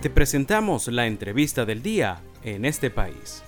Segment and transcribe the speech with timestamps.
[0.00, 3.42] Te presentamos la entrevista del día en este país.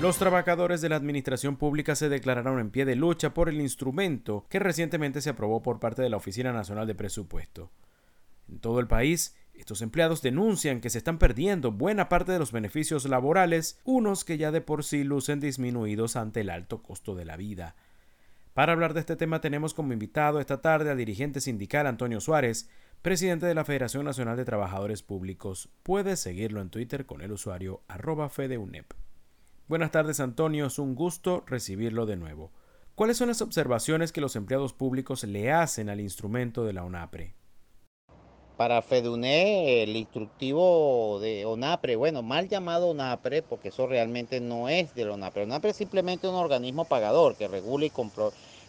[0.00, 4.46] Los trabajadores de la administración pública se declararon en pie de lucha por el instrumento
[4.48, 7.72] que recientemente se aprobó por parte de la Oficina Nacional de Presupuesto.
[8.48, 12.52] En todo el país, estos empleados denuncian que se están perdiendo buena parte de los
[12.52, 17.24] beneficios laborales, unos que ya de por sí lucen disminuidos ante el alto costo de
[17.24, 17.74] la vida.
[18.54, 22.68] Para hablar de este tema tenemos como invitado esta tarde al dirigente sindical Antonio Suárez,
[23.02, 25.68] presidente de la Federación Nacional de Trabajadores Públicos.
[25.82, 28.92] Puede seguirlo en Twitter con el usuario arroba fedeunep.
[29.68, 32.50] Buenas tardes Antonio, es un gusto recibirlo de nuevo.
[32.96, 37.34] ¿Cuáles son las observaciones que los empleados públicos le hacen al instrumento de la ONAPRE?
[38.56, 44.96] Para FEDUNE, el instructivo de ONAPRE, bueno, mal llamado ONAPRE, porque eso realmente no es
[44.96, 45.44] de la ONAPRE.
[45.44, 47.92] ONAPRE es simplemente un organismo pagador que regula y,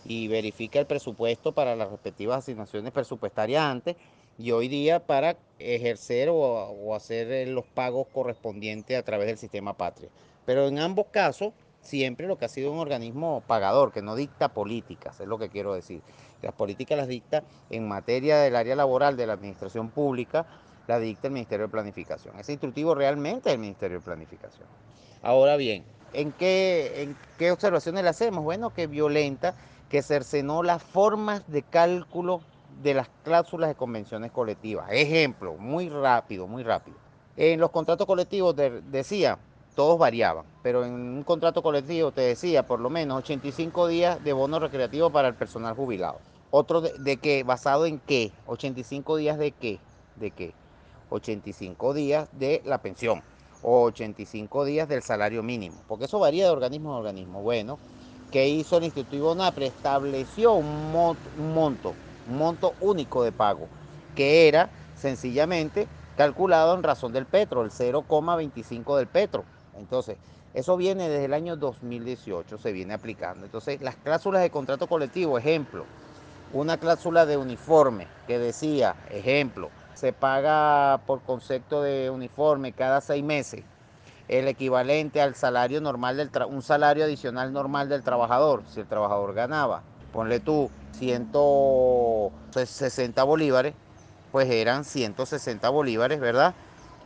[0.06, 3.96] y verifica el presupuesto para las respectivas asignaciones presupuestarias antes
[4.40, 10.10] y hoy día para ejercer o, hacer los pagos correspondientes a través del sistema patria.
[10.46, 14.54] Pero en ambos casos, siempre lo que ha sido un organismo pagador, que no dicta
[14.54, 16.02] políticas, es lo que quiero decir.
[16.42, 20.46] Las políticas las dicta en materia del área laboral de la administración pública,
[20.88, 22.40] la dicta el Ministerio de Planificación.
[22.40, 24.68] Ese instructivo realmente el Ministerio de Planificación.
[25.22, 25.84] Ahora bien,
[26.14, 28.46] ¿en qué, en qué observaciones le hacemos?
[28.46, 29.54] Bueno, que violenta,
[29.90, 32.40] que cercenó las formas de cálculo
[32.82, 34.88] de las cláusulas de convenciones colectivas.
[34.92, 36.98] Ejemplo, muy rápido, muy rápido.
[37.36, 38.56] En los contratos colectivos
[38.92, 39.38] decía,
[39.76, 44.34] todos variaban, pero en un contrato colectivo te decía por lo menos 85 días de
[44.34, 46.20] bono recreativo para el personal jubilado.
[46.52, 49.80] Otro de, de qué, basado en qué, 85 días de qué,
[50.16, 50.54] de qué,
[51.10, 53.22] 85 días de la pensión
[53.62, 57.42] o 85 días del salario mínimo, porque eso varía de organismo a organismo.
[57.42, 57.78] Bueno,
[58.32, 59.68] ¿qué hizo el Instituto NAPRE?
[59.68, 61.94] Estableció un monto
[62.80, 63.68] único de pago,
[64.16, 69.46] que era sencillamente calculado en razón del petro, el 0,25 del petro.
[69.78, 70.18] Entonces,
[70.54, 73.46] eso viene desde el año 2018, se viene aplicando.
[73.46, 75.86] Entonces, las cláusulas de contrato colectivo, ejemplo,
[76.52, 83.24] una cláusula de uniforme que decía, ejemplo, se paga por concepto de uniforme cada seis
[83.24, 83.64] meses
[84.30, 89.34] el equivalente al salario normal del un salario adicional normal del trabajador, si el trabajador
[89.34, 89.82] ganaba,
[90.12, 93.76] ponle tú 160 bolívares,
[94.32, 96.54] pues eran 160 bolívares, ¿verdad?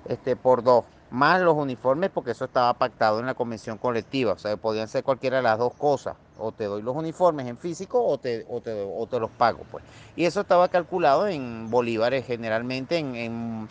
[0.07, 4.39] Este por dos más los uniformes, porque eso estaba pactado en la convención colectiva, o
[4.39, 8.03] sea, podían ser cualquiera de las dos cosas, o te doy los uniformes en físico
[8.03, 9.83] o te, o te, o te los pago, pues.
[10.15, 13.69] Y eso estaba calculado en bolívares, generalmente en, en,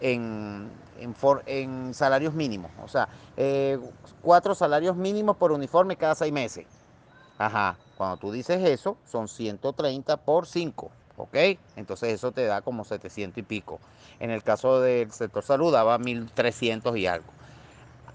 [0.00, 0.70] en,
[1.46, 3.06] en salarios mínimos, o sea,
[3.36, 3.78] eh,
[4.22, 6.64] cuatro salarios mínimos por uniforme cada seis meses.
[7.38, 10.90] Ajá, cuando tú dices eso, son 130 por 5.
[11.18, 11.36] ¿ok?
[11.76, 13.80] Entonces eso te da como 700 y pico.
[14.20, 17.32] En el caso del sector salud daba 1300 y algo.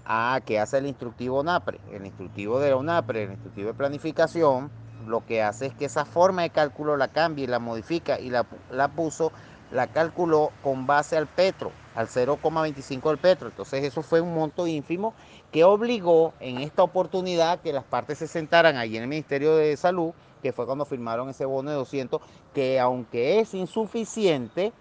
[0.06, 1.80] Ah, ¿qué hace el instructivo NAPRE?
[1.92, 4.70] El instructivo de la UNAPRE, el instructivo de planificación,
[5.06, 8.30] lo que hace es que esa forma de cálculo la cambie y la modifica y
[8.30, 9.32] la, la puso,
[9.74, 13.48] la calculó con base al petro, al 0,25 del petro.
[13.48, 15.12] Entonces eso fue un monto ínfimo
[15.52, 19.76] que obligó en esta oportunidad que las partes se sentaran allí en el Ministerio de
[19.76, 20.12] Salud
[20.44, 22.20] que fue cuando firmaron ese bono de 200,
[22.52, 24.74] que aunque es insuficiente,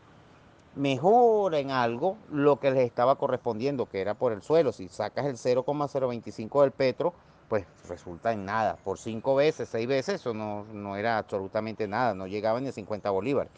[0.75, 4.73] mejora en algo lo que les estaba correspondiendo, que era por el suelo.
[4.73, 7.13] Si sacas el 0,025 del petro,
[7.47, 8.75] pues resulta en nada.
[8.83, 12.73] Por cinco veces, seis veces, eso no, no era absolutamente nada, no llegaba ni a
[12.73, 13.51] 50 bolívares.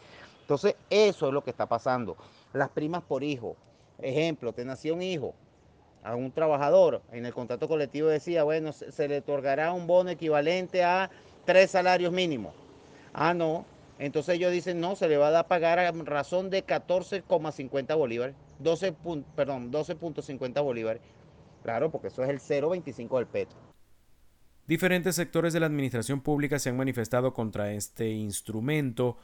[0.46, 2.16] Entonces, eso es lo que está pasando.
[2.52, 3.56] Las primas por hijo.
[3.98, 5.34] Ejemplo, te nació un hijo
[6.04, 7.02] a un trabajador.
[7.10, 11.10] En el contrato colectivo decía, bueno, se le otorgará un bono equivalente a
[11.44, 12.54] tres salarios mínimos.
[13.12, 13.64] Ah, no.
[13.98, 18.36] Entonces ellos dicen, no, se le va a dar pagar a razón de 14,50 bolívares.
[18.60, 18.94] 12,
[19.34, 21.02] perdón, 12.50 bolívares.
[21.64, 23.58] Claro, porque eso es el 0,25 del petro.
[24.68, 29.16] Diferentes sectores de la administración pública se han manifestado contra este instrumento,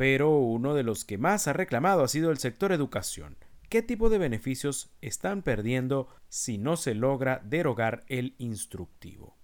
[0.00, 3.36] pero uno de los que más ha reclamado ha sido el sector educación.
[3.68, 9.36] ¿Qué tipo de beneficios están perdiendo si no se logra derogar el instructivo?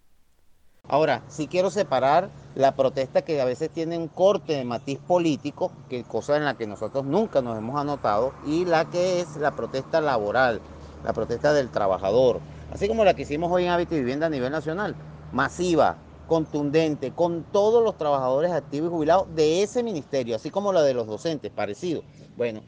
[0.88, 5.72] Ahora, sí quiero separar la protesta que a veces tiene un corte de matiz político,
[5.90, 9.54] que cosa en la que nosotros nunca nos hemos anotado, y la que es la
[9.54, 10.62] protesta laboral,
[11.04, 12.40] la protesta del trabajador,
[12.72, 14.96] así como la que hicimos hoy en Hábitat y Vivienda a nivel nacional,
[15.32, 20.82] masiva, contundente, con todos los trabajadores activos y jubilados de ese ministerio, así como la
[20.82, 22.02] de los docentes, parecido.
[22.36, 22.62] Bueno,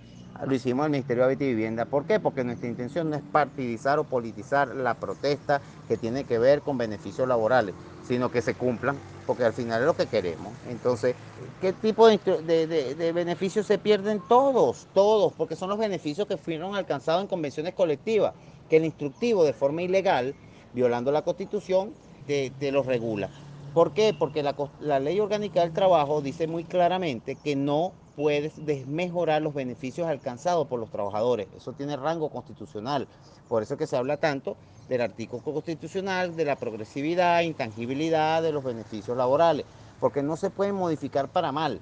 [0.46, 1.84] lo hicimos al Ministerio de Hábitat y Vivienda.
[1.84, 2.20] ¿Por qué?
[2.20, 6.78] Porque nuestra intención no es partidizar o politizar la protesta que tiene que ver con
[6.78, 7.74] beneficios laborales,
[8.06, 8.96] sino que se cumplan,
[9.26, 10.52] porque al final es lo que queremos.
[10.68, 11.16] Entonces,
[11.60, 14.22] ¿qué tipo de, beneficios se pierden?
[14.28, 18.32] Todos, todos, porque son los beneficios que fueron alcanzados en convenciones colectivas,
[18.70, 20.34] que el instructivo de forma ilegal,
[20.72, 21.92] violando la constitución,
[22.28, 23.30] te, los regula.
[23.74, 24.14] ¿Por qué?
[24.18, 30.08] Porque la, ley orgánica del trabajo dice muy claramente que no puedes desmejorar los beneficios
[30.08, 31.48] alcanzados por los trabajadores.
[31.56, 33.06] Eso tiene rango constitucional.
[33.46, 34.56] Por eso es que se habla tanto
[34.88, 39.66] del artículo constitucional, de la progresividad, intangibilidad de los beneficios laborales,
[40.00, 41.80] porque no se pueden modificar para mal.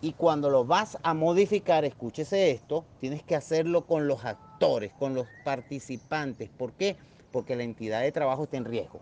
[0.00, 5.14] Y cuando lo vas a modificar, escúchese esto, tienes que hacerlo con los actores, con
[5.14, 6.50] los participantes.
[6.50, 6.96] ¿Por qué?
[7.32, 9.00] Porque la entidad de trabajo está en riesgo.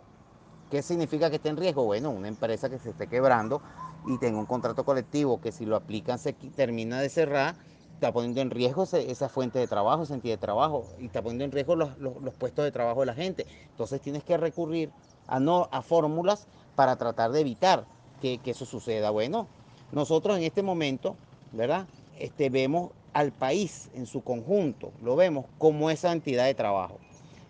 [0.70, 1.84] ¿Qué significa que está en riesgo?
[1.84, 3.62] Bueno, una empresa que se esté quebrando
[4.06, 7.54] y tenga un contrato colectivo que si lo aplican se termina de cerrar,
[7.94, 11.44] está poniendo en riesgo esa fuente de trabajo, esa entidad de trabajo, y está poniendo
[11.44, 11.90] en riesgo los,
[12.34, 13.46] puestos de trabajo de la gente.
[13.70, 14.90] Entonces tienes que recurrir
[15.28, 17.86] a, no, a fórmulas para tratar de evitar
[18.20, 19.10] que, eso suceda.
[19.10, 19.46] Bueno,
[19.92, 21.16] nosotros en este momento,
[21.52, 21.86] ¿verdad?
[22.18, 26.98] Este, vemos al país en su conjunto, lo vemos como esa entidad de trabajo.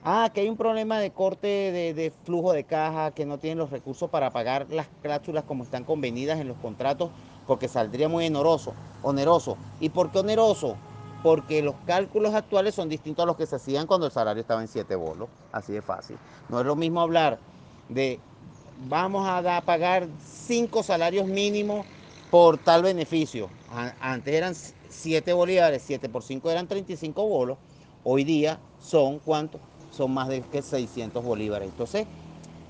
[0.08, 3.70] Ah, que hay un problema de corte de, flujo de caja, que no tienen los
[3.70, 7.10] recursos para pagar las cláusulas como están convenidas en los contratos,
[7.44, 9.56] porque saldría muy oneroso.
[9.80, 10.76] ¿Y por qué oneroso?
[11.24, 14.62] Porque los cálculos actuales son distintos a los que se hacían cuando el salario estaba
[14.62, 15.28] en siete bolos.
[15.50, 16.16] Así de fácil.
[16.48, 17.40] No es lo mismo hablar
[17.88, 18.20] de
[18.88, 21.84] vamos a pagar cinco salarios mínimos
[22.30, 23.50] por tal beneficio.
[24.00, 24.54] Antes eran
[24.88, 27.58] 7 bolívares, 7 por 5 eran 35 bolos.
[28.04, 29.60] Hoy día son cuántos?
[29.96, 31.68] Son más de que 600 bolívares.
[31.68, 32.06] Entonces,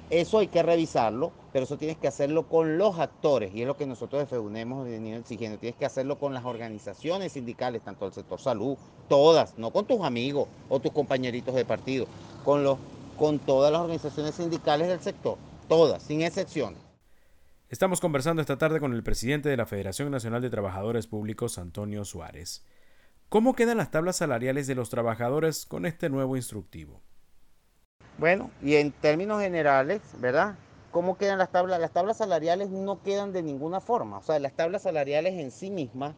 [0.08, 3.76] eso hay que revisarlo, pero eso tienes que hacerlo con los actores, y es lo
[3.76, 5.58] que nosotros de FEUNE hemos exigiendo.
[5.58, 8.76] Tienes que hacerlo con las organizaciones sindicales, tanto del sector salud,
[9.08, 12.06] todas, no con tus amigos o tus compañeritos de partido,
[12.44, 12.78] con, los,
[13.18, 15.38] con todas las organizaciones sindicales del sector,
[15.68, 16.78] todas, sin excepciones.
[17.68, 22.04] Estamos conversando esta tarde con el presidente de la Federación Nacional de Trabajadores Públicos, Antonio
[22.04, 22.64] Suárez.
[23.28, 27.02] ¿Cómo quedan las tablas salariales de los trabajadores con este nuevo instructivo?
[28.18, 30.54] Bueno, y en términos generales, ¿verdad?
[30.90, 31.78] ¿Cómo quedan las tablas?
[31.78, 34.18] Las tablas salariales no quedan de ninguna forma.
[34.18, 36.14] O sea, las tablas salariales en sí mismas,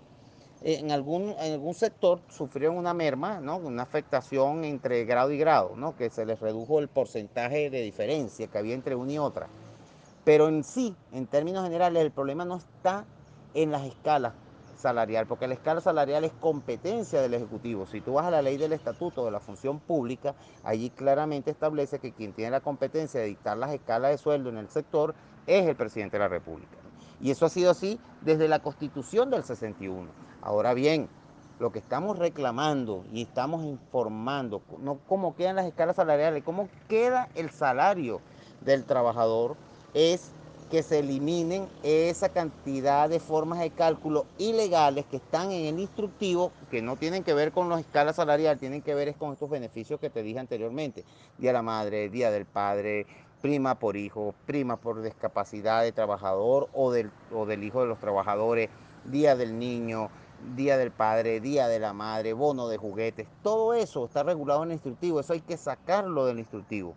[0.63, 3.57] en algún, en algún sector sufrieron una merma, ¿no?
[3.57, 5.97] Una afectación entre grado y grado, ¿no?
[5.97, 9.49] Que se les redujo el porcentaje de diferencia que había entre una y otra.
[10.25, 13.05] Pero en sí, en términos generales, el problema no está
[13.55, 14.35] en las escalas
[14.79, 17.87] salarial, porque la escala salarial es competencia del Ejecutivo.
[17.87, 20.35] Si tú vas a la ley del Estatuto de la Función Pública,
[20.65, 24.59] allí claramente establece que quien tiene la competencia de dictar las escalas de sueldo en
[24.59, 25.15] el sector
[25.47, 26.77] es el presidente de la República.
[27.21, 30.09] Y eso ha sido así desde la Constitución del 61.
[30.41, 31.09] Ahora bien,
[31.59, 37.29] lo que estamos reclamando y estamos informando, no cómo quedan las escalas salariales, cómo queda
[37.35, 38.21] el salario
[38.61, 39.57] del trabajador,
[39.95, 40.33] es
[40.71, 46.53] que se eliminen esa cantidad de formas de cálculo ilegales que están en el instructivo,
[46.71, 49.99] que no tienen que ver con la escala salarial, tienen que ver con estos beneficios
[49.99, 51.05] que te dije anteriormente.
[51.39, 53.07] Día de la madre, día del padre,
[53.41, 57.99] prima por hijo, prima por discapacidad de trabajador o del, o del hijo de los
[57.99, 58.69] trabajadores,
[59.05, 60.11] día del niño,
[60.55, 63.27] día del padre, día de la madre, bono de juguetes.
[63.43, 66.95] Todo eso está regulado en el instructivo, eso hay que sacarlo del instructivo.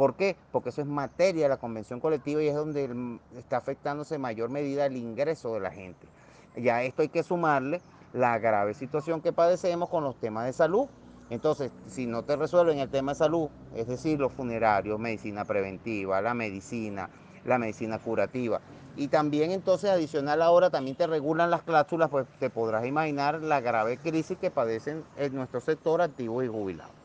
[0.00, 0.34] ¿Por qué?
[0.50, 4.48] Porque eso es materia de la convención colectiva y es donde está afectándose en mayor
[4.48, 6.08] medida el ingreso de la gente.
[6.56, 7.82] Ya a esto hay que sumarle
[8.14, 10.86] la grave situación que padecemos con los temas de salud.
[11.28, 16.22] Entonces, si no te resuelven el tema de salud, es decir, los funerarios, medicina preventiva,
[16.22, 17.10] la medicina,
[17.44, 18.62] la medicina curativa,
[18.96, 23.60] y también entonces adicional ahora también te regulan las cláusulas, pues te podrás imaginar la
[23.60, 26.99] grave crisis que padecen en nuestro sector activo y jubilado.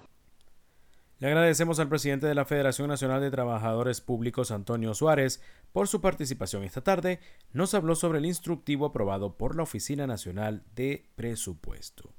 [1.17, 5.41] Le agradecemos al presidente de la Federación Nacional de Trabajadores Públicos, Antonio Suárez,
[5.71, 7.21] por su participación esta tarde.
[7.53, 12.13] Nos habló sobre el instructivo aprobado por la Oficina Nacional de Presupuesto.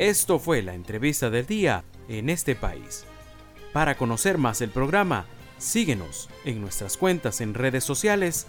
[0.00, 3.04] Esto fue la entrevista del día en este país.
[3.72, 5.26] Para conocer más el programa,
[5.58, 8.48] síguenos en nuestras cuentas en redes sociales